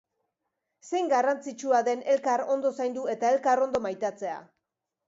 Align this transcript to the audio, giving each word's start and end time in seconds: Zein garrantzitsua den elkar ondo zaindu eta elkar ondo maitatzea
Zein 0.87 1.11
garrantzitsua 1.11 1.83
den 1.89 2.03
elkar 2.15 2.45
ondo 2.57 2.75
zaindu 2.81 3.05
eta 3.17 3.33
elkar 3.39 3.67
ondo 3.69 3.85
maitatzea 3.89 4.43